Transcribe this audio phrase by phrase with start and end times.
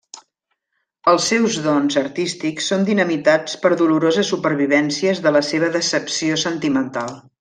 [1.11, 7.15] Els seus dons artístics són dinamitats per doloroses supervivències de la seva decepció sentimental.